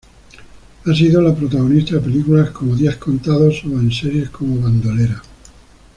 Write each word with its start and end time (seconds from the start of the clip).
Ha 0.83 0.95
sido 0.95 1.21
la 1.21 1.31
protagonista 1.35 1.93
de 1.93 2.01
películas 2.01 2.49
como 2.49 2.75
"Días 2.75 2.95
contados" 2.95 3.63
o 3.65 3.79
en 3.79 3.91
series 3.91 4.31
como 4.31 4.59
"Bandolera". 4.59 5.21